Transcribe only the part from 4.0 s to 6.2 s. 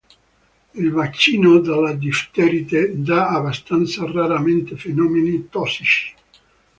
raramente fenomeni tossici.